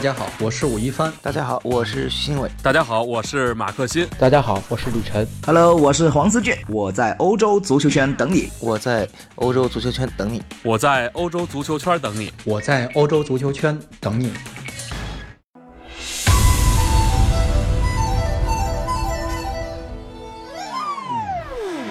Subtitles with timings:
[0.00, 1.12] 大家好，我是武一帆。
[1.20, 2.50] 大家好，我是徐新伟。
[2.62, 4.08] 大家好，我是马克新。
[4.18, 5.28] 大家好，我是李晨。
[5.44, 6.56] Hello，我是黄思俊。
[6.68, 8.48] 我在欧洲足球圈等你。
[8.60, 10.42] 我在欧洲足球圈等你。
[10.62, 12.32] 我在欧洲足球圈等你。
[12.44, 14.32] 我在欧洲足球圈等你。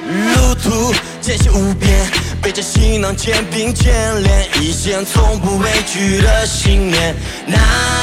[0.08, 0.92] 路途
[1.22, 2.09] 艰辛无边。
[2.50, 7.14] 背着行囊，肩并肩，连一线从不畏惧的信念。
[7.46, 7.56] 呐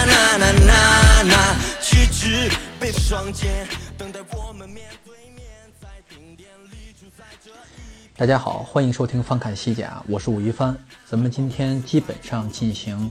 [0.07, 3.67] 呐呐呐呐，旗帜背负双肩，
[3.99, 5.43] 等待我们面对面，
[5.83, 8.09] 在顶点立足在这一。
[8.17, 10.79] 大家好，欢迎收听翻看西甲，我是武一帆。
[11.11, 13.11] 咱们今天基本上进行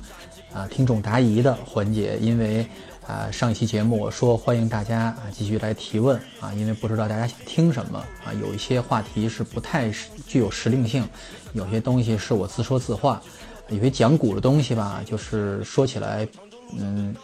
[0.53, 2.65] 啊听众答疑的环节，因为。
[3.07, 9.91] 啊，上一期节目我说欢迎大家啊继续来提问啊，因为不知道大家想听什么啊，有一些话题是不太
[10.25, 11.07] 具有时令性，
[11.53, 13.21] 有些东西是我自说自话，
[13.69, 16.27] 有些讲古的东西吧，就是说起来，
[16.75, 17.15] 嗯，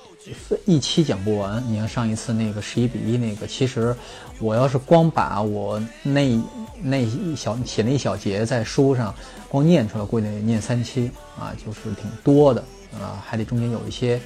[0.66, 1.64] 一期讲不完。
[1.68, 3.96] 你像上一次那个十一比一那个，其实
[4.40, 6.40] 我要是光把我那
[6.80, 9.12] 那一小写那一小节在书上
[9.50, 12.64] 光念出来，估计得念三期啊，就是挺多的
[13.00, 14.22] 啊，还得中间有一些。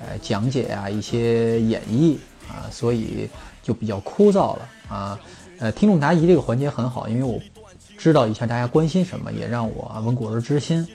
[0.00, 2.16] 呃，讲解啊，一些演绎
[2.48, 3.28] 啊，所以
[3.62, 5.18] 就比较枯燥了啊。
[5.58, 7.40] 呃，听众答疑这个环节很好，因为我
[7.96, 10.86] 知道一下大家关心什么，也让我闻故而知新。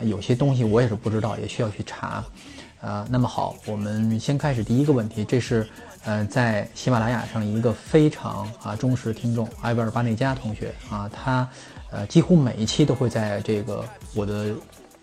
[0.00, 2.22] 有些东西我也是不知道，也需要去查。
[2.82, 5.66] 啊，那么好，我们先开始第一个问题，这是
[6.04, 11.48] 呃在喜马拉雅上一个非常啊忠实听众埃维尔巴内加同学啊，他
[11.90, 14.54] 呃几乎每一期都会在这个我的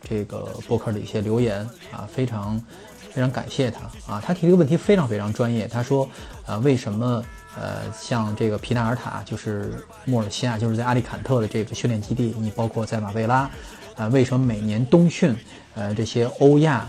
[0.07, 1.59] 这个博客里一些留言
[1.91, 2.61] 啊，非常。
[3.13, 3.81] 非常感谢他
[4.13, 5.67] 啊，他提这个问题非常非常专业。
[5.67, 6.07] 他说，
[6.45, 7.23] 呃，为什么
[7.59, 13.49] 呃像这个皮纳尔塔，就是莫尔西亚，就是在阿里坎特的这个训练基地，你包括在马贝拉，
[13.95, 15.35] 啊，为什么每年冬训，
[15.73, 16.87] 呃，这些欧亚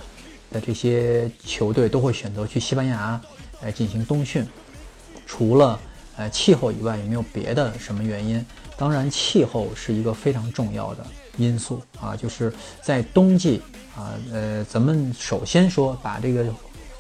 [0.51, 3.19] 的这些球队都会选择去西班牙
[3.63, 4.47] 来进行冬训？
[5.27, 5.81] 除了
[6.17, 8.45] 呃气候以外，有没有别的什么原因？
[8.77, 11.07] 当然，气候是一个非常重要的
[11.37, 12.53] 因素啊，就是
[12.83, 13.63] 在冬季。
[13.99, 16.47] 啊，呃，咱们首先说把这个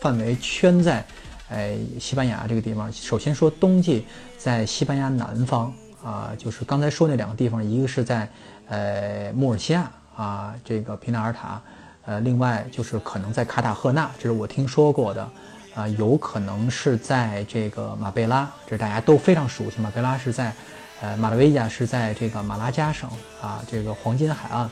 [0.01, 1.05] 范围圈在，
[1.49, 2.93] 哎，西班牙这个地方。
[2.93, 4.05] 首先说冬季
[4.37, 5.73] 在西班牙南方
[6.03, 8.29] 啊，就是刚才说那两个地方，一个是在
[8.67, 11.63] 呃穆尔西亚啊，这个皮纳尔塔，
[12.05, 15.31] 呃，另外就是可能在卡塔赫纳，这是我听说过的，
[15.77, 19.81] 啊，有可能是在这个马贝拉，这大家都非常熟悉。
[19.81, 20.53] 马贝拉是在，
[21.01, 23.09] 呃，马拉维亚是在这个马拉加省
[23.41, 24.71] 啊，这个黄金海岸，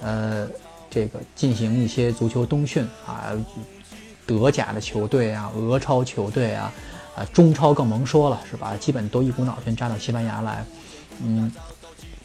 [0.00, 0.48] 呃。
[0.90, 3.32] 这个进行一些足球冬训啊，
[4.26, 6.72] 德甲的球队啊，俄超球队啊，
[7.16, 8.76] 啊，中超更甭说了，是吧？
[8.76, 10.64] 基本都一股脑全扎到西班牙来。
[11.22, 11.50] 嗯，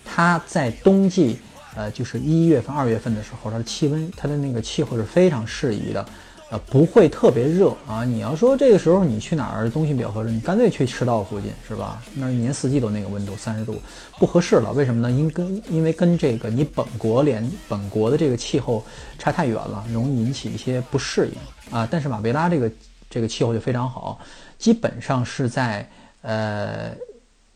[0.03, 1.39] 他在冬季，
[1.75, 6.05] 呃，就是一月份、二月份的时候，它的气温，它的那个气候是非常适宜的。
[6.51, 8.03] 呃，不会特别热啊。
[8.03, 12.03] 你要说这个时候你去哪儿东西比较合适，你干脆去赤道附近，是吧？
[12.13, 13.81] 那一年四季都那个温度，三十度，
[14.19, 14.73] 不合适了。
[14.73, 15.09] 为什么呢？
[15.09, 18.83] 因跟因为跟这个你本国连本国的这个气候
[19.17, 21.87] 差太远了，容易引起一些不适应啊。
[21.89, 22.71] 但是马贝拉这个
[23.09, 24.19] 这个气候就非常好，
[24.57, 25.89] 基本上是在
[26.21, 26.91] 呃，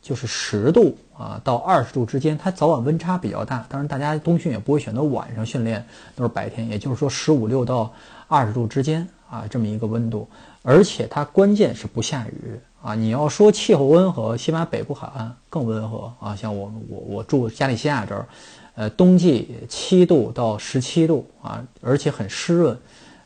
[0.02, 3.66] 就是十度啊到二十度之间，它早晚温差比较大。
[3.68, 5.86] 当然，大家冬训也不会选择晚上训练，
[6.16, 7.94] 都是白天，也就是说十五六到。
[8.28, 10.28] 二十度之间啊，这么一个温度，
[10.62, 12.96] 而且它关键是不下雨啊。
[12.96, 16.36] 你要说气候温和，西班牙北部海岸更温和啊。
[16.36, 18.28] 像我我我住加利西亚这儿，
[18.76, 22.78] 呃，冬季七度到十七度啊，而且很湿润，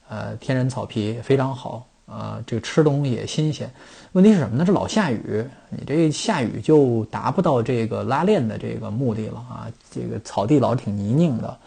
[0.10, 2.42] 呃，天然草皮非常好啊。
[2.46, 3.70] 这个吃东西也新鲜。
[4.14, 4.66] 问题是什么呢？
[4.66, 9.68] 这老下雨，你这下雨就达不到这个拉练的这个目的了啊。
[9.92, 11.58] 这个草地老挺泥泞的。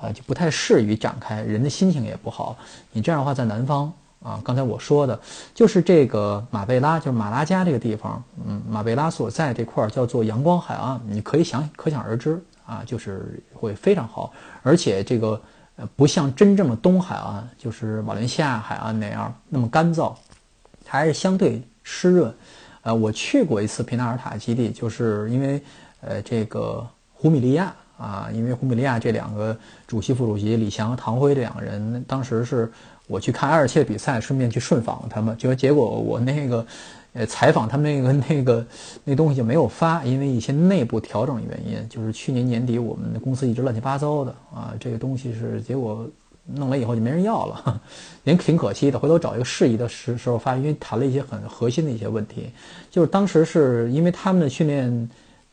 [0.00, 2.56] 啊，就不太适于展开，人的心情也不好。
[2.92, 5.20] 你这样的话，在南方啊，刚才我说的，
[5.54, 15.40] 就是这个马贝拉，就是马拉加这个地方，嗯，马贝拉所在这块儿叫做阳光海岸，你可以想可想而知啊，就是会非常好，而且这个
[15.76, 20.14] 呃，不像真正的东海岸，就是瓦伦西亚海岸那样那么干燥，
[20.86, 22.34] 还是相对湿润。
[22.82, 25.62] 呃，我去过一次皮纳尔塔基地，就是因为
[26.00, 27.74] 呃，这个胡米利亚。
[28.00, 29.54] 啊，因为胡米利亚这两个
[29.86, 32.72] 主席、副主席李翔、唐辉这两个人，当时是
[33.06, 36.66] 我去看埃尔切比赛，顺便去顺访他们，结果结果我那个
[37.12, 38.66] 呃采访他们那个 那个
[39.04, 46.08] 那东西就没有发，因为一些内部调整原因，就是去年年底我们的公司一直乱七八糟的啊，这个东西是结果
[46.54, 47.82] 弄来以后就没人要了，
[48.24, 48.98] 也挺可惜的。
[48.98, 52.50] 回头找一个适宜的时时候发，因为谈了一些很核心的一些问题，
[52.90, 55.10] 就是当时是因为他们的训练。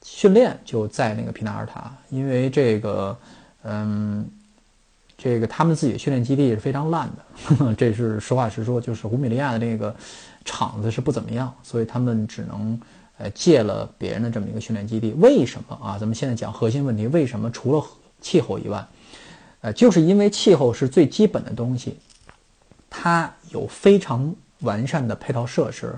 [0.09, 3.15] 训练就在那个皮纳尔塔，因为这个，
[3.63, 4.25] 嗯，
[5.17, 9.93] 这个他们自己的训练基地是非常烂的， 这是实话实说，就是胡米利亚的这个
[10.45, 12.79] 场子是不怎么样，所以他们只能
[13.17, 15.11] 呃借了别人的这么一个训练基地。
[15.17, 15.97] 为什么啊？
[15.99, 17.85] 咱们现在讲核心问题，为什么除了
[18.21, 18.87] 气候以外，
[19.59, 21.97] 呃，就是因为气候是最基本的东西，
[22.89, 25.93] 它有非常完善的配套设施。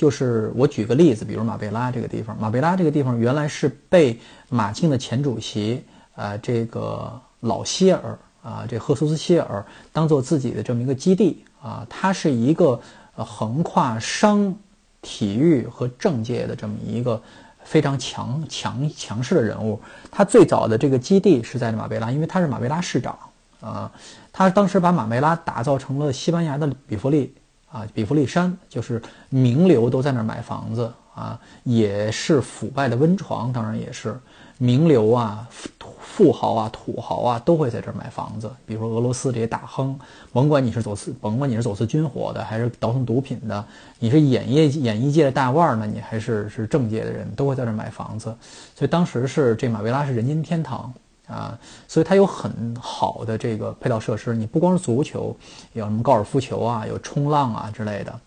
[0.00, 4.18] 就是我举个例子，比如马贝拉这个地方，马贝拉这个地方原来是被
[4.48, 9.62] 马竞的前主席呃这个老希尔啊，这赫苏斯希尔
[9.92, 12.80] 当做自己的这么一个基地啊，他是一个
[13.14, 14.56] 横跨商、
[15.02, 17.22] 体育和政界的这么一个
[17.62, 19.78] 非常强强强势的人物。
[20.10, 23.18] 他最早的这个基地是在马贝拉，因为他是马贝拉市长
[23.60, 23.92] 啊，
[24.32, 27.34] 他当时把马贝拉打造成了西班牙的比弗利。
[27.70, 34.18] 啊，比弗利山就是名流都在那儿买房子啊，也是腐败的温床，当然也是
[34.58, 35.68] 名流啊、富
[36.00, 38.50] 富豪啊、土豪啊都会在这儿买房子。
[38.66, 39.98] 比如说俄罗斯这些大亨，
[40.32, 43.64] 甭管你是走私，甭管你是走私军火的，还是倒腾毒品的，
[44.00, 48.34] 你是演业演艺界的大腕儿呢，你还是是政界的人，都会在这儿买房子。
[48.74, 50.92] 所以当时是这马维拉是人间天堂。
[51.30, 51.56] 啊，
[51.86, 55.36] 所以它有很好的这个配套设施，你不光是足球，
[55.72, 58.20] 有什么高尔夫球啊，有冲浪啊之类的，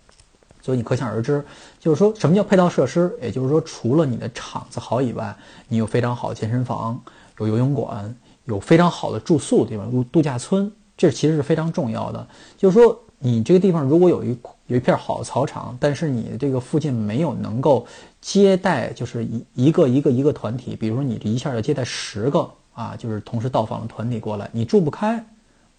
[0.61, 1.43] 所以你可想而知，
[1.79, 3.13] 就是说什么叫配套设施？
[3.21, 5.35] 也就是说，除了你的场子好以外，
[5.67, 6.99] 你有非常好的健身房，
[7.39, 8.15] 有游泳馆，
[8.45, 12.25] 有非常好的住宿地方，如度假村，这其实是非常重要的。
[12.57, 17.85] 就是说，你这个地方如果有一有一片好的草场，但是你这个附近没有能够
[18.21, 22.49] 接待，就是一一个一个一个团体，比如说你这一下要接待十个。
[22.73, 25.23] 啊，就是同时到访的团体过来，你住不开，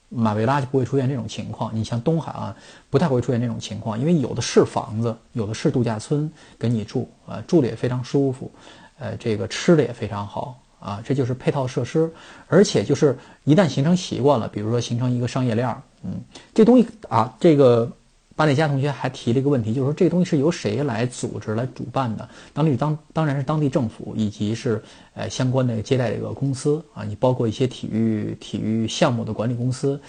[0.08, 1.74] 马维拉就不会出现这种情况。
[1.74, 2.54] 你像东海岸，
[2.90, 8.50] 不太会出现这种情况，因为有的是房子，有的是度假村给你住，啊，住的也非常舒服，
[8.98, 12.10] 呃，这个吃的也非常好，啊，这就是配套设施。
[12.48, 16.20] 而且就是一旦形成习惯了，比如说形成一个商业链儿，嗯，
[16.54, 17.90] 这东西啊，这个。
[18.36, 22.28] 巴内加同学还提了一个问题，就是说这个东西是由谁来组织、来主办的？
[22.52, 24.82] 当地当当然是当地政府以及是
[25.14, 30.00] 呃相关的接待这个公司啊，你包括一些体育体育项目的管理公司，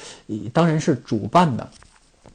[0.51, 1.69] 当然是主办的，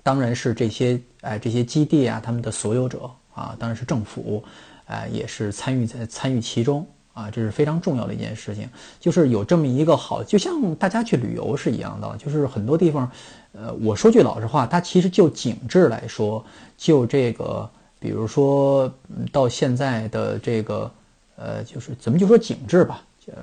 [0.03, 4.45] 当然是这些哎这些基地啊他们的所有者啊，当然是政府，
[4.87, 6.87] 哎也是参与在参与其中。
[7.12, 8.69] 啊，这是非常重要的一件事情，
[8.99, 13.11] 就是有这么一个好，就像大家去旅游是一样的，就是很多地方，
[13.53, 16.43] 呃，我说句老实话，它其实就景致来说，
[16.77, 17.69] 就这个，
[17.99, 18.91] 比如说
[19.33, 20.91] 到现在的这个，
[21.37, 23.03] 呃，就是怎么就说景致吧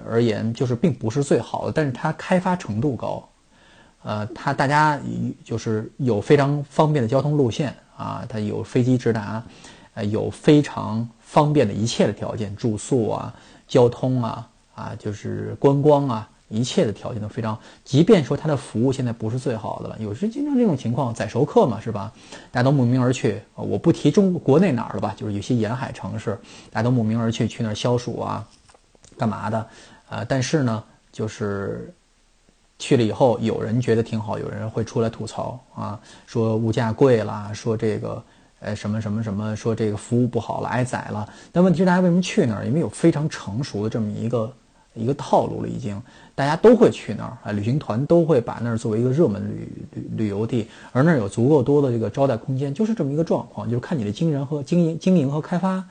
[0.10, 3.28] 而言，就是并不是最好的，但是它开发程度高，
[4.04, 5.00] 呃，它大家
[5.44, 9.44] 就是有非常方便的交通路线啊，它有飞机直达，
[9.94, 13.34] 呃，有非常方便的一切的条件，住宿啊。
[13.68, 17.58] 交通啊啊，就是观光啊，一切的条件都非常。
[17.84, 22.12] 即便说它的服务现在不是最好的了，有时经常这种情况，宰熟客嘛，是吧？
[22.52, 23.42] 大家都慕名而去。
[23.56, 26.40] 我不提中国内哪儿了吧，就是有些沿海城市，
[26.72, 28.48] 大家都慕名而去，去那儿消暑啊，
[29.18, 29.68] 干嘛的？
[30.10, 31.94] 呃，但是呢，就是
[32.80, 38.24] 去了以后，有人觉得挺好，有人会出来吐槽啊，说物价贵啦，说这个。
[38.59, 41.27] 呃，什么什么什么，说这个服务不好了，挨宰了。
[41.51, 42.65] 但问题是，大家为什么去那儿？
[42.65, 44.51] 因为有非常成熟的这么一个
[44.95, 46.01] 一个套路了，已经
[46.33, 55.84] 大家都会去那儿啊，旅行团都会把那儿作为一个热门旅旅旅游地，而那儿有足够多的这个招待空间，就是这么一个状况，就是看你的经营和经营经营和开发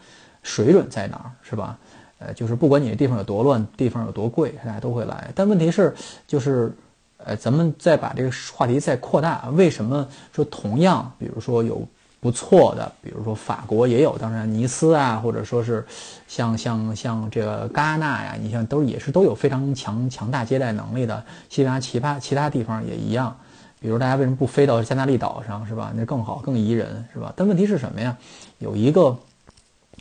[0.42, 1.78] 水准在哪儿，是吧？
[2.18, 5.30] 呃，就是不管你的地方有多乱，地方有多贵，大家都会来。
[5.36, 5.94] 但问题是，
[6.26, 6.72] 就是
[7.18, 11.86] 呃，咱们再把这个话题再扩大，为什么说同样，比如说有。
[12.26, 15.86] 不错的，比如说法国也有，当然尼斯啊，或者说是
[16.26, 21.24] 像像像这个戛纳呀，你像都也是都有非常强强大接待能力的。
[21.48, 23.36] 西班牙其他其他地方也一样，
[23.78, 25.92] 比如大家为什么不飞到加纳利岛上是吧？
[25.94, 27.32] 那更好更宜人是吧？
[27.36, 28.16] 但问题是什么呀？
[28.58, 29.16] 有一个，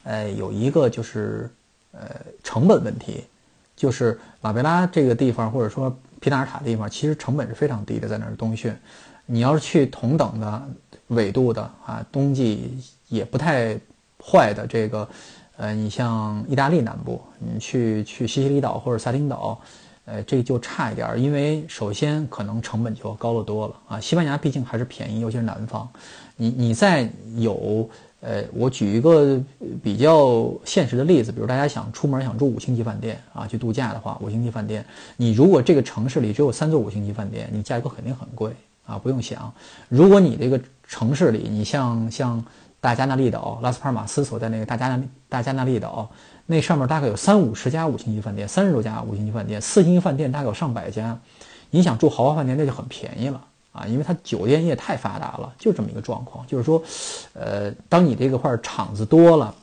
[0.03, 1.47] 呃，有一个就是
[1.91, 2.09] 呃
[2.43, 3.23] 成本问题，
[3.75, 8.75] 就是马贝拉这个地方或者说皮纳尔塔地方，其实成本是非常低的，在那儿冬训，
[9.27, 10.67] 你要是去同等的。
[11.07, 12.77] 纬度的啊，冬季
[13.09, 13.77] 也不太
[14.23, 15.07] 坏的这个，
[15.57, 19.59] 呃，你像意大利南部，你去去西西里岛或者萨丁岛，
[20.05, 23.99] 呃，这就差一点，因为首先可能成本就高得多了啊。
[23.99, 25.87] 西班牙毕竟还是便宜，尤其是南方。
[26.35, 27.89] 你你在有
[28.21, 29.39] 呃，我举一个
[29.83, 34.83] 比较现实的例子，比如大家想出门想住五星级饭店啊，去度假的话，五星级饭店，
[35.15, 38.51] 你如果这个城市里只有三座五星级饭店，你价格肯定很贵
[38.85, 39.53] 啊，不用想。
[39.89, 42.43] 如果你这个城市里，你像像
[42.79, 46.09] 大加那利岛、拉斯帕尔马斯所在那个大加那大加那利岛，
[46.45, 51.17] 那上面大概有三五十家五星级饭店，三十多家五星级饭店，四星级饭店大概有上百家。
[51.71, 56.45] 你想住豪华饭店那就很便宜了啊，因为它酒店业太发达了，就这么一个状况。
[56.47, 56.81] 就是说，
[57.33, 59.53] 呃，当你这个块儿场子多了，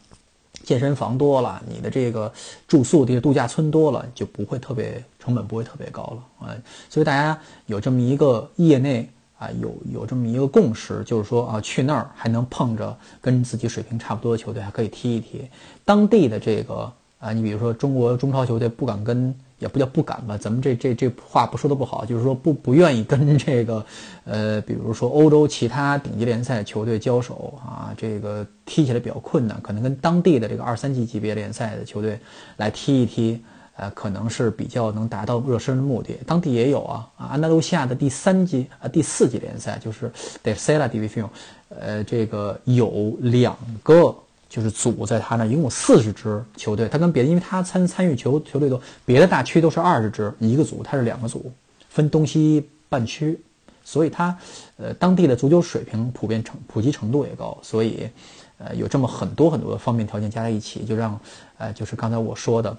[0.64, 2.30] 健身房多了，你的这个
[2.68, 6.54] 住宿这个度假村多了，就不会特别成本不会特别高了啊。
[6.90, 9.08] 所以大家有这么一个业内
[9.42, 15.48] 啊，有有这么一个共识，就是说啊，去那儿还能碰着跟自己水平差不多的球队，还可以踢一踢
[15.84, 17.32] 当地的这个啊。
[17.32, 19.34] 你比如说中国中超球队不敢跟。
[19.62, 23.86] 也不叫不敢吧，咱们这这这话不说的不好，就是说不不愿意跟这个，
[24.24, 32.18] 呃，比如说欧洲其他顶级联赛球队交手啊，这个踢起来比较困难，可能跟当地的这个二三级级别联赛的球队
[32.56, 33.40] 来踢一踢，
[33.76, 36.18] 呃，可能是比较能达到热身的目的。
[36.26, 40.10] 当地也有啊，啊，安达卢西亚的第三级啊第四级联赛就是
[40.44, 41.28] Tercera División，
[41.68, 44.14] 呃，这个有两个。
[44.52, 51.50] 就是组在他那一共四十支球队，他跟别的，因为他参参与球球队多，别的大区都是二十支一个组，他是两个组，
[51.88, 53.40] 分东西半区，
[53.82, 54.36] 所以他，
[54.76, 58.06] 呃，当地的足球水平普遍成普及程度也高，所以，
[58.58, 61.18] 呃，有这么很多很多的方面条件加在一起，就让，
[61.56, 62.76] 呃，就是刚才我说的。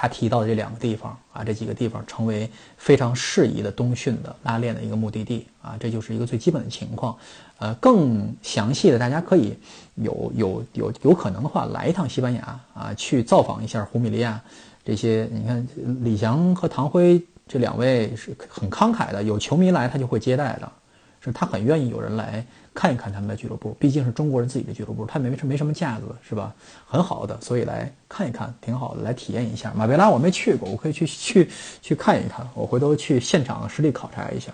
[0.00, 7.14] 他提到的这两个地方啊，这几个地方成为非常适宜的冬训的拉练的一个目的地啊，这就是一个最基本的情况。
[7.58, 9.54] 呃，更详细的，大家可以
[9.96, 14.40] 有有有有可能的话来一趟西班牙啊，去造访一下胡米利亚
[14.82, 15.28] 这些。
[15.30, 15.68] 你看
[16.02, 20.72] 李翔和唐辉这两位是很慷慨的，有球迷来他就会接待的，
[21.20, 22.44] 是他很愿意有人来。
[22.72, 26.54] 看一看他们的俱乐部，毕竟是中国人自己的俱乐部，他没没什么架子，是吧？
[26.86, 29.72] 很好的，所以来看一看，挺好的，来体验一下。
[29.74, 31.50] 马贝拉我没去过，我可以去去
[31.82, 34.52] 去看一看，我回头去现场实地考察一下。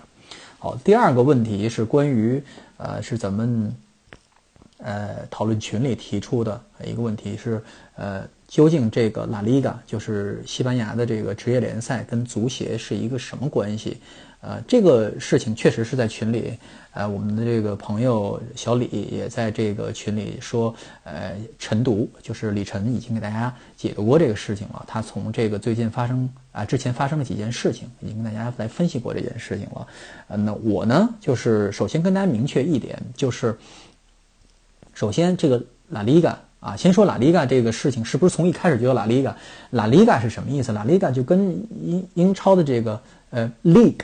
[0.57, 2.41] 好，第二个问题是关于
[2.77, 3.71] 呃，是咱们
[4.79, 7.63] 呃讨论群里提出的一个问题是
[7.95, 14.01] 呃，究竟这个拉里嘎就是西班牙的这个职业联赛跟足协是一个什么关系？
[14.39, 16.53] 呃，这个事情确实是在群里，
[16.93, 24.85] 呃，我们的这个朋友小李也在这个群里说，呃，晨读就是李晨已经给大家解读过这个事情了。
[24.87, 29.87] 他从这个最近发生啊，之前发生了几件事情，已经跟大家来分析过这件事情了。
[30.27, 33.57] 呃，那我呢，就是首先跟大家明确一点，就是
[34.93, 39.35] 首先这个拉里嘎啊，先说拉里嘎这个事情是不是从一开始就叫拉里嘎？
[39.71, 40.71] 拉里嘎是什么意思？
[40.71, 41.49] 拉里嘎就跟
[41.83, 43.01] 英英超的这个
[43.31, 44.01] 呃 league。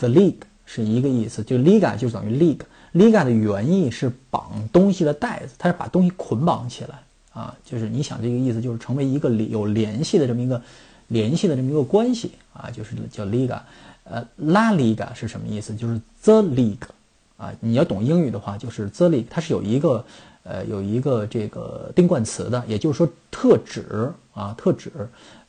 [0.00, 7.02] The league 是一个意思，就 liga 就等于 league，liga 的原意是绑东西的带子，它是把东西捆绑起来
[7.34, 10.62] 啊，就是你想这个意思，就是成为一个有联系的这么一个
[11.08, 13.60] 联系的这么一个关系啊，就是叫 liga。
[14.04, 15.74] 呃，la liga 是什么意思？
[15.76, 16.88] 就是 the league
[17.36, 20.02] 啊，你要懂英语的话，就是 the league，它是有一个
[20.44, 24.90] 呃有一个这个定冠词的，也就是说特指啊特指。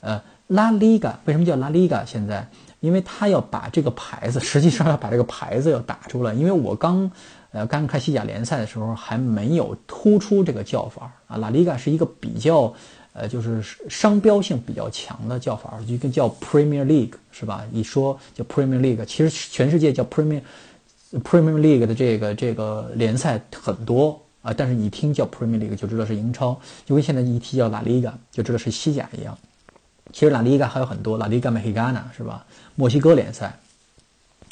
[0.01, 2.05] 呃，la liga 为什么叫 la liga？
[2.05, 2.48] 现在？
[2.81, 6.34] 因为他要把这个牌子，实际上要把这个牌子要打出来。
[6.34, 7.12] 因为我刚，
[7.51, 11.38] 呃，刚看西甲联赛的时候，还没有突出这个叫法啊。
[11.38, 12.74] 拉里嘎是一个比较，
[13.13, 17.63] 呃，就是商标性比较强的叫法，一个叫 Premier League 是吧？
[17.72, 20.41] 一说叫 Premier League，其实全世界叫 Premier
[21.24, 29.38] Premier League 的这个这个联赛很多啊，但是你听叫 Premier League 就知道是英超，就跟现在一提叫拉里嘎就知道是西甲一样。
[30.12, 32.46] 其实拉里嘎还有很多，拉里嘎梅西加纳是吧？
[32.75, 33.58] 墨西哥联赛，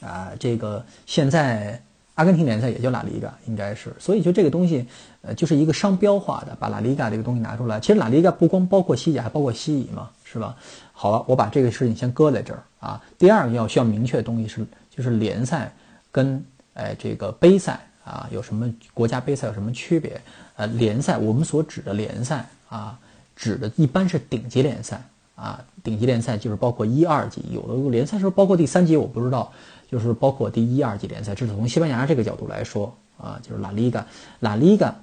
[0.01, 1.81] 啊，这个现在
[2.15, 4.85] 阿根廷联赛也叫拉里嘎，应该是，所以就这个东西，
[5.21, 7.79] 呃，就是一个商标化的，把拉里嘎这个东西拿出来。
[7.79, 10.55] 其实拉里嘎不光包括西甲，还包括西乙嘛，是吧？
[10.91, 13.01] 好了，我把这个事情先搁在这儿啊。
[13.17, 15.73] 第二个要需要明确的东西是，就是联赛
[16.11, 20.19] 跟哎这个杯赛啊有什么国家杯赛有什么区别？
[20.57, 22.99] 呃，联赛我们所指的联赛啊，
[23.35, 25.01] 指的一般是顶级联赛。
[25.39, 29.50] 啊，顶级联赛就是包括一二级，有的联赛说包括第三级，我不知道，
[29.89, 31.34] 就是包括第一二级联赛。
[31.34, 34.05] 这是从西班牙这个角度来说啊，就是拉里嘎，
[34.41, 34.93] 拉里嘎，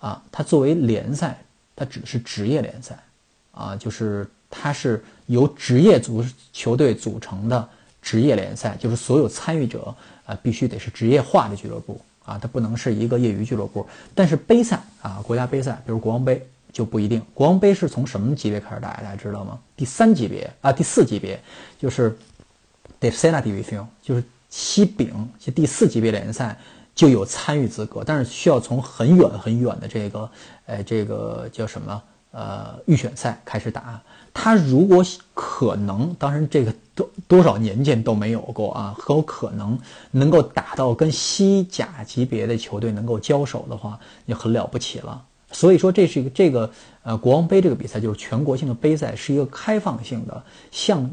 [0.00, 1.38] 啊，它作为联赛，
[1.76, 2.98] 它指的是职业联赛，
[3.52, 7.68] 啊，就是它是由职业足球队组成的
[8.02, 13.86] 职业联赛，就是所有参与者啊必须得是职业化的俱乐部啊，它不能是一个业余俱乐部。
[14.16, 16.44] 但是杯赛啊，国家杯赛，比如国王杯。
[16.76, 18.92] 就不一定，国王杯是从什么级别开始打？
[18.98, 19.58] 大家知道吗？
[19.74, 21.40] 第三级别啊，第四级别
[21.78, 22.14] 就是
[23.00, 26.54] d e s e n a Division，就是西丙，就第四级别联赛
[26.94, 30.30] 就有参与资格，但是需要从很远很远的这个，
[30.66, 32.02] 呃，这个叫什么？
[32.32, 33.98] 呃，预选赛开始打。
[34.34, 35.02] 他如果
[35.32, 39.78] 可能，当然这个多多少年间都没有过啊，很有可能
[40.10, 45.24] 能够打到跟西甲级别的球队能够交手的话，就很了不起了。
[45.56, 46.70] 所以说，这是一个这个
[47.02, 51.10] 呃国王杯这个比赛就是全国性的杯赛，是一个开放性的，向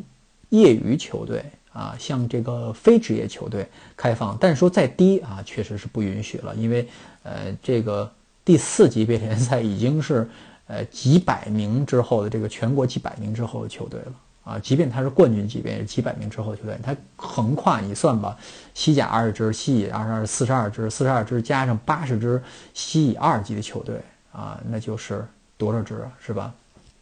[0.50, 6.86] 业余球队啊，向这个非职业球队开放，但是说再低啊，确实是不允许了，因为
[7.24, 8.12] 呃，这个
[8.44, 10.30] 第四级别联赛已经是
[10.68, 18.38] 呃几百名之后的这个全国几百名之后的球队了啊，即便他是冠军级别，也是几百名之后的球队，他横跨你算吧，
[18.74, 23.96] 西甲二十支，西乙二十二四十二支，四十二支加上八十支西乙二级的球队
[24.34, 25.26] 啊，那就是
[25.58, 26.54] 多少支啊，是吧？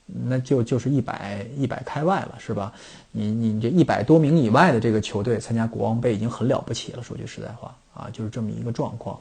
[0.05, 2.73] 那就就是一百一百开外了，是吧？
[3.11, 7.01] 你你这一百多名以外的这个球队参加国王杯已经很了不起了。
[7.01, 9.17] 说句实在话啊，就是这么一个状况。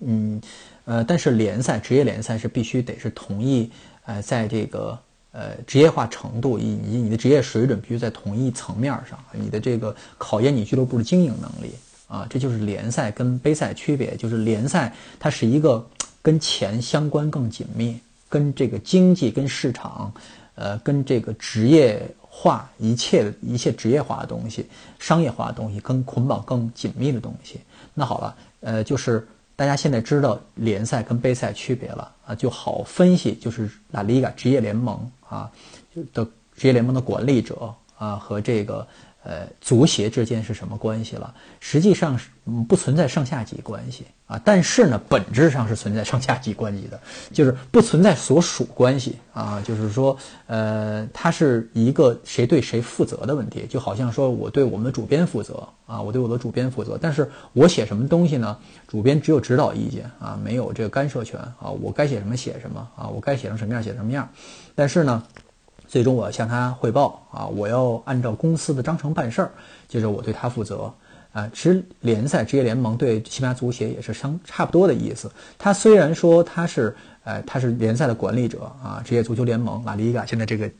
[0.00, 0.40] 嗯，
[0.86, 3.70] 呃，但是联赛职业联赛是必须得是同一，
[4.06, 4.98] 呃，在这个
[5.32, 11.74] 呃职业化程度以及你的职业水准必须在同一层面上，你的这个考验你俱乐部的经营能力
[12.08, 14.16] 啊，这就是联赛跟杯赛区别。
[14.16, 15.86] 就是联赛它是一个
[16.26, 17.96] 跟钱相关更紧密。
[18.28, 20.12] 跟这个经济、跟市场，
[20.56, 24.66] 呃，跟这个职业化一切一切职业化的东西、
[24.98, 27.60] 商业化的东西，跟捆绑更紧密的东西。
[27.94, 35.48] 那好了，呃，就是大家现在知道联赛跟杯赛区别了啊，就好分析，就是拉里嘎职业联盟啊
[36.12, 36.24] 的
[36.56, 38.84] 职业联盟的管理者啊和这个。
[39.28, 41.34] 呃，足协之间是什么关系了？
[41.58, 42.28] 实际上是
[42.68, 47.00] 不存在上下级关系啊，但是呢，本质上是存在上下级关系的，
[47.32, 50.16] 就是不存在所属关系啊，就是说，
[50.46, 58.56] 呃，它是一个谁对谁负责的问题，就好像说我对我们的主编负责啊，我对我的主编负责，但是我写什么东西呢？
[58.86, 64.28] 主编只有指导意见啊，没有这个干涉权啊，我该写什么写什么啊，我该写成什么样写什么样，
[64.76, 65.20] 但是呢。
[65.86, 69.50] 最终我要向他汇报啊，我要按照公司的章程办事儿，
[69.88, 70.92] 就是我对他负责
[71.32, 71.48] 啊。
[71.52, 75.30] 其实联赛职业联盟对西班牙足协也是相差不多的意思。
[75.58, 80.70] 他虽然说他是呃他是联赛的管理者啊，职业足球联盟拉里嘎现在这个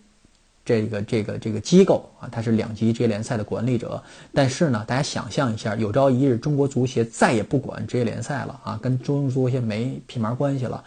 [0.65, 4.03] 这个这个这个机构啊，他是两级职业联赛的管理者。
[4.33, 10.83] 但是呢，大家想象一下，有朝一日中国足协再也不管职业联赛了啊，跟中国足协没屁毛关系了，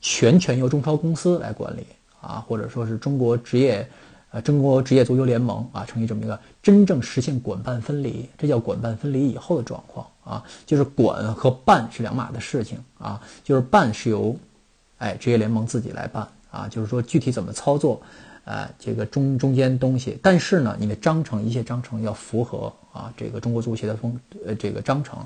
[0.00, 1.86] 全权由中超公司来管理。
[2.20, 3.88] 啊，或者说是中国职业，
[4.30, 14.36] 呃，中国职业足球联盟啊，成立这么一个真正实现管办分离，这叫管办分离以后的状况啊，就是管和办是两码的事情啊，就是办是由，
[14.98, 18.00] 哎，职业联盟自己来办啊，就是说具体怎么操作，
[18.44, 25.18] 呃，这个中中间东西，但是呢，你的章程一切章程要符合啊，这个中国足协的风，呃，这个章程，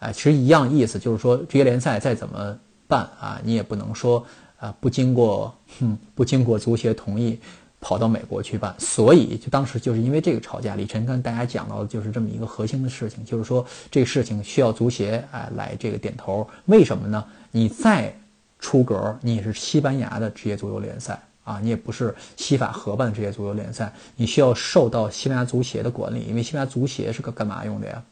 [0.00, 4.26] 哎，其实一样意思，就是说职业联赛再怎么办啊，你也不能说。
[4.60, 7.38] 啊，不经过，哼，不经过足协同意，
[7.80, 10.76] 跑到美国去办，所以就当时就是因为这个吵架。
[10.76, 16.46] 李晨跟大家讲到的就是这么一个核心的事情，就是说这个事情需要足协哎来这个点头。
[16.66, 17.24] 为什么呢？
[17.50, 18.14] 你再
[18.58, 28.02] 出格，你也是西班牙的职业足球联赛啊，你也不是西法合办的职业足球联赛，你需要受到西班牙足协的管理，因为西班牙足协是个干嘛用的呀？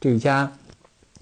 [0.00, 0.52] 这一家，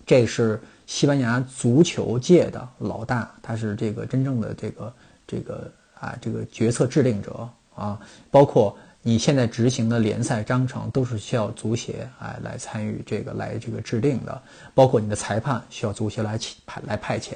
[0.06, 0.58] 这是。
[0.86, 4.94] 西班牙足球界的老大，他是这个真正的这个
[5.26, 14.42] 这个啊这个决策制定者啊，包括你现在执行的联赛章程都是需要足协哎来参与这个来这个制定的，
[14.74, 17.34] 包括你的裁判需要足协来派来派遣，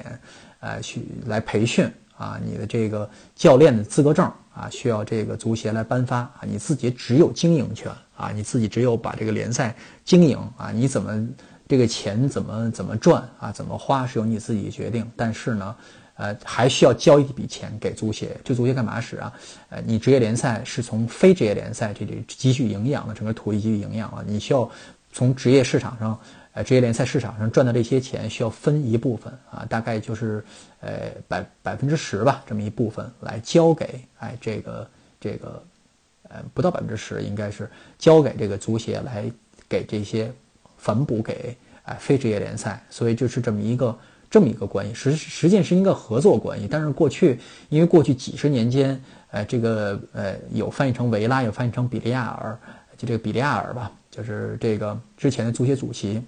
[0.61, 11.27] 呃去来培训啊，你的这个教练的资格证啊需要这个足协来颁发啊，你自己只有经营权啊，你自己只有把这个联赛经营啊，你怎么？
[11.71, 13.49] 这个钱怎么怎么赚啊？
[13.49, 15.09] 怎么花是由你自己决定。
[15.15, 15.73] 但是呢，
[16.15, 18.35] 呃，还需要交一笔钱给足协。
[18.43, 19.31] 这足协干嘛使啊？
[19.69, 24.21] 呃，你职业联赛是从非职业联赛这里汲取营养的，整个土地汲取营养了。
[24.27, 24.69] 你需要
[25.13, 26.19] 从职业市场上，
[26.51, 30.43] 呃，职业联赛市场上赚的这些钱需要分一部分啊，大概就是
[30.81, 34.89] 呃百百分之十吧，这么一部分来交给哎这个
[35.21, 35.63] 这个
[36.23, 39.31] 呃不到百分之十，应该是交给这个足协来
[39.69, 40.29] 给这些。
[40.81, 43.95] 反哺给哎非职业联赛，所以就是这么一个
[44.31, 46.67] 这么一个关系，实实际是一个合作关系。
[46.67, 47.39] 但是过去
[47.69, 52.57] 因为过去几十年间，呃这个呃有翻译成维拉，有翻译成比利亚尔，
[52.97, 56.19] 就这个比利亚尔吧，就是这个之前的足协主席，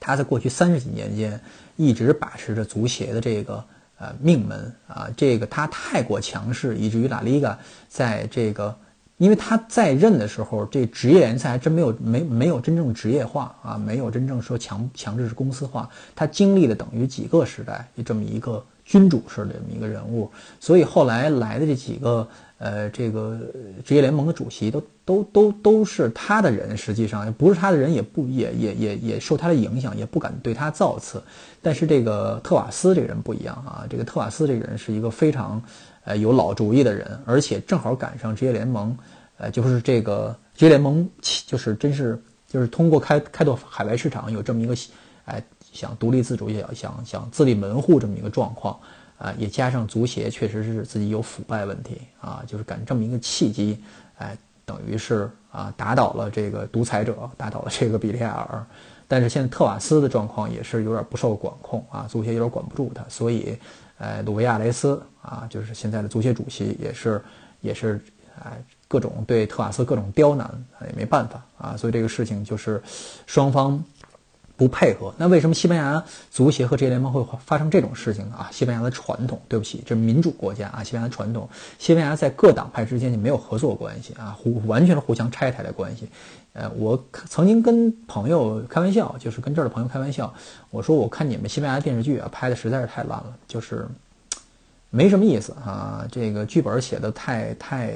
[0.00, 1.38] 他在过去三十几年间
[1.76, 3.62] 一直把持着足协的这个
[3.98, 7.58] 呃命门啊，这个他太过强势，以至于拉里嘎
[7.90, 8.74] 在这个。
[9.18, 15.88] 因为他在任的时候，这职业联赛还真没有没没有真正职业化啊，没有真正说强强制是公司化。
[16.16, 20.28] 他经历了等于几个时代，这么一个君主式的这么一个人物。
[20.58, 22.26] 所以后来来的这几个
[22.58, 23.38] 呃，这个
[23.84, 31.22] 职业联盟的主席都都都都是他的人，实际上不是他的人，也不也也也也受他的影响，也不敢对他造次。
[31.62, 35.62] 但是这个特瓦斯这个人不一样啊，这个特瓦斯这个人是一个非常。
[36.04, 38.96] 呃，有老主意的人，而且正好赶上职业联盟，
[39.38, 41.08] 呃，就是这个职业联盟，
[41.46, 44.76] 就是真是就是通过开开拓海外市场，有这么一个
[45.24, 48.78] 哎想独立自主，也要想想自立门户这么一个状况
[49.18, 53.82] 啊，也加上足协确实是自己有腐败问题啊，就是赶这么一个契机，
[54.18, 58.64] 哎，等于是啊打倒了这个独裁者，打倒了这个比利亚尔。
[59.06, 63.56] 但是现在特瓦斯的状况也是有点不受管控啊，足协有点管不住他，所以，
[63.98, 67.22] 呃，鲁维亚雷斯啊，就是现在的足协主席，也是
[67.60, 68.00] 也是，
[68.42, 70.48] 哎，各种对特瓦斯各种刁难，
[70.86, 72.82] 也没办法啊，所以这个事情就是
[73.26, 73.82] 双方。
[74.56, 78.36] 不配合，那为什么西班牙足协和职业联盟会发生这种事情呢？
[78.36, 86.08] 啊，西班牙的传统，对不起，这是民主国家啊，西班牙的传统，西班牙在各党派之间就没有合作关系啊，互 完全是互相拆台的关系。
[86.52, 90.32] 呃，我曾经跟朋友开玩笑，就是跟这儿的朋友开玩笑，
[90.70, 93.88] 我说我看你们西班牙电视剧啊，拍的实在是太烂了，就是
[94.90, 97.92] 没什么意思啊，这个剧本写的太太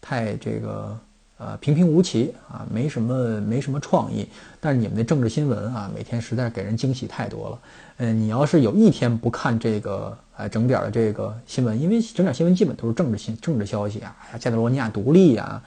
[0.00, 0.98] 太这个。
[1.38, 4.26] 呃，平平无奇啊，没什么没什么创意。
[4.60, 7.58] 但是你们的政治新闻啊，每天实在是给人惊喜太多了。
[7.98, 15.62] 嗯，你要是有一天不看这个呃整点的这个新闻，因为整点新闻基本都是政治新政治消息啊，加泰罗尼亚独立啊，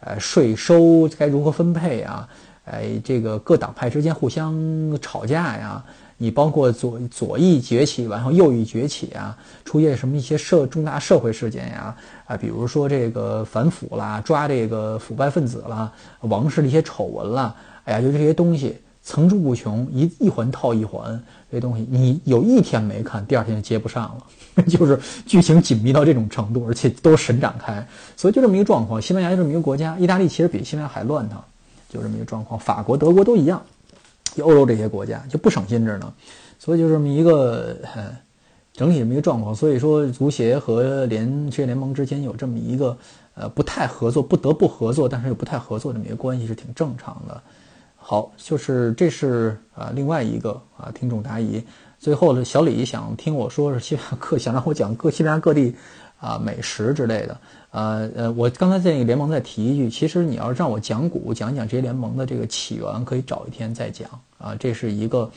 [0.00, 2.28] 呃，税收该如何分配啊，
[2.66, 4.54] 哎，这个各党派之间互相
[5.00, 5.82] 吵架呀。
[6.24, 29.02] 你包括左左翼崛起，然后右翼崛起啊，出现什么一些社重大社会事件呀，啊，比如说这个反腐啦，抓这个腐败分子啦，王室的一些丑闻啦，哎呀，就这些东西层出不穷，一一环套一环，这东西你有一天没看，第二天就接不上了， 就是剧情紧密到这种程度，而且都神展开，所以就这么一个状况。
[29.02, 31.44] 西班牙就这么一个国家，意大利其实比西班牙还乱套，
[31.90, 32.58] 就这么一个状况。
[32.58, 33.62] 法国、德国都一样。
[34.42, 36.12] 欧洲这些国家就不省心着呢，
[36.58, 37.76] 所以就这么一个
[38.72, 39.54] 整体这么一个状况。
[39.54, 42.96] 所以说，足协和联职业联盟之间有这么一个
[43.34, 47.42] 呃不太合作、不得不合作，但是又不太合作这么一个关系是挺正常的。
[47.96, 51.62] 好，就是这是啊另外一个啊听众答疑。
[51.98, 55.74] 最后呢，小李想听我说是西班牙各想让我讲各西班牙各地
[56.18, 57.40] 啊美食之类的。
[57.74, 64.08] 呃呃，我刚才在联盟再提一句，其实你要让我讲股讲讲这些联盟的这个起源，可以找一天再讲
[64.38, 64.54] 啊。
[64.54, 65.28] 这是一个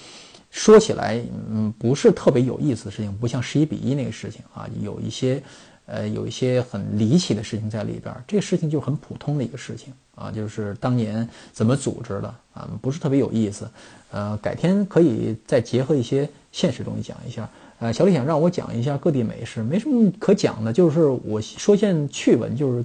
[0.51, 1.19] 说起来
[1.49, 5.41] 嗯不是特别有意思的事情，不像十一比一那个事情啊，有一些
[5.87, 8.13] 呃有一些很离奇的事情在里边。
[8.27, 13.69] 这个事情就很普通的一个事情啊，就是当年怎么组织的啊，不是特别有意思。
[14.09, 17.47] 呃，改天可以再结合一些现实东西讲一下。
[17.79, 22.83] 呃，小李想让我讲一下各地美食，没什么可讲的，就是我说件趣闻，就是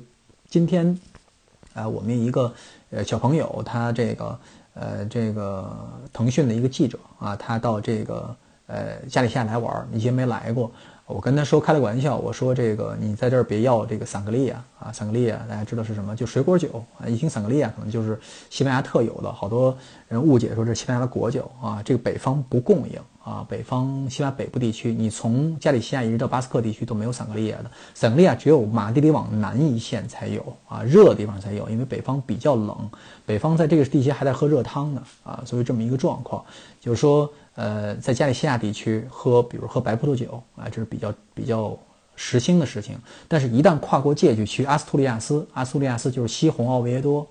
[0.51, 1.01] 今天，
[1.73, 2.53] 啊，我们一个
[2.91, 4.39] 呃小朋友，他这个
[4.75, 5.75] 呃这个
[6.13, 10.71] 腾讯的一个记者啊，他到这个呃加利西亚来玩，以前没来过。
[11.07, 16.17] 我跟他说开了玩笑，我说这个你在这儿别要这个桑格利亚啊，桑格利亚大家知道是什么？
[16.17, 17.07] 就水果酒啊。
[17.07, 19.77] 一听桑格利亚可能就是西班牙特有的，好多
[20.09, 21.83] 人误解说这是西班牙的国酒啊。
[21.85, 32.91] 这个北方不供应啊，北方西班牙北部地区，你从加利西亚一直到巴斯克地区都没有桑格利亚的，桑格利亚只有马德里往南一线才有啊，热的地方才有，因为北方比较冷，
[33.27, 36.43] 北方在这个地区还在喝热汤呢啊，所以这么一个状况，
[36.81, 37.31] 就是说。
[37.55, 41.79] 呃，在加利西亚地区喝，比如喝白葡萄酒啊，这是比较比较
[42.17, 42.99] 时兴的事情。
[43.29, 47.27] 但是，一旦跨过界去去阿斯图利亚斯，阿斯图利亚斯就是西红奥维耶多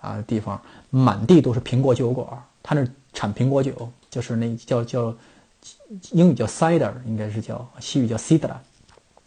[0.00, 2.26] 啊地方，满地都是苹果酒馆，
[2.62, 5.12] 它那产苹果酒，就是那叫叫
[6.12, 8.54] 英语叫 cider，应该是叫西语叫 cidra，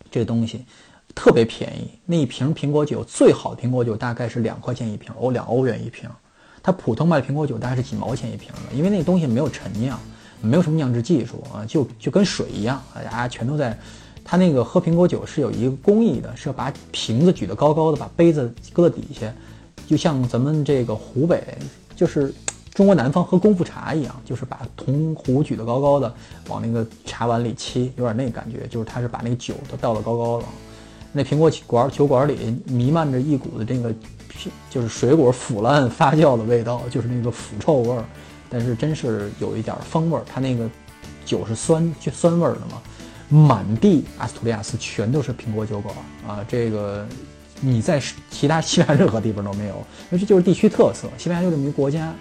[0.09, 0.65] 这个东西
[1.13, 1.91] 特别便宜。
[2.05, 6.09] 那一瓶苹果酒最好的苹果酒大概是两块钱一瓶，欧两欧元一瓶。
[6.63, 9.99] 它普通卖苹果酒大概是几毛钱一瓶的，因为那东西没有陈酿。
[10.41, 13.77] 没有什么酿制技术啊，就就跟水一样，大家全都在。
[14.23, 19.25] 他那个喝苹果酒是有一个工艺的，是要把瓶子举得高高的，把杯子搁在底下，
[19.87, 21.43] 就像咱们这个湖北，
[21.95, 22.31] 就是
[22.75, 26.13] 中国南方喝功夫茶一样，就是把铜壶举得高高的，
[26.47, 30.45] 往那个茶碗里沏，有点那感觉，就是他是把那个酒都倒得高高的。
[31.11, 33.91] 那苹果馆酒馆里弥漫着一股的这个，
[34.69, 38.05] 就是水果腐烂发酵的味道，就是那个腐臭味儿。
[38.49, 40.69] 但是真是有一点风味儿，它那个
[41.25, 42.81] 酒是酸就酸味儿的嘛。
[43.31, 45.95] 满地阿斯图利亚斯全都是苹果酒馆
[46.27, 47.07] 啊，这个
[47.61, 51.07] 你在其他西班牙任何地方都没有，那这就是地区特色。
[51.15, 52.11] 西班牙就这么一个国家，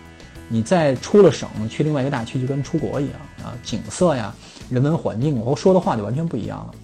[0.49, 4.35] 你在出了省去另外一个大区就跟出国一样啊，景色呀、
[4.69, 6.75] 人文环境，我说的话就完全不一样了。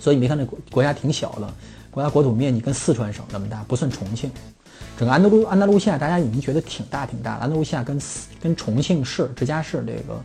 [0.00, 1.54] 所以你别看这国国家挺小的，
[1.92, 4.28] 国家国土面积跟四川省那么大，不算重庆。
[4.98, 7.34] 整个安德鲁安达卢西亚，大家已经觉得挺大挺大。
[7.34, 7.98] 安达卢西亚跟
[8.42, 10.22] 跟重庆市、直辖市这个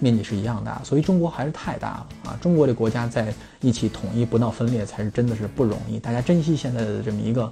[0.00, 2.38] 面积是一样大，所以中国还是太大了啊！
[2.40, 5.98] 中国这国家在一起统一不闹分裂，才是真的是不容易。
[5.98, 7.42] 大家珍惜现在的这么一个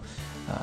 [0.49, 0.57] 呃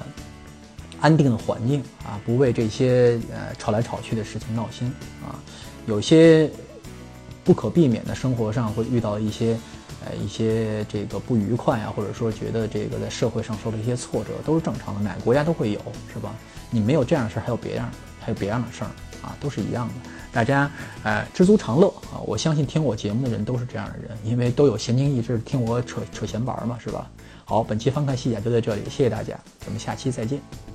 [1.00, 4.92] 安定的环境啊，不为这些呃吵来吵去的事情闹心
[5.24, 5.40] 啊。
[5.86, 6.50] 有些
[7.44, 9.58] 不可避免的生活上会遇到一些
[10.06, 15.80] 呃一些这个不愉快啊，或者说觉得这个在社会上受了一些挫折，都是正常的，哪个国家都会有，
[16.14, 16.34] 是吧？
[16.70, 19.94] 你没有这样的事儿，还有别样，还有别样的事儿啊，都是一样的。
[20.32, 20.70] 大家
[21.04, 22.22] 呃知足常乐啊！
[22.26, 27.10] 我相信听我节目的人都是这样的人，因为都有闲情逸致听我扯扯闲白嘛，是吧？
[27.46, 30.69] 好，本期翻看细节就在这里，谢谢大家，咱们下期再见。